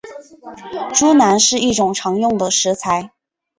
[0.95, 3.11] 猪腩是一种常用的食材。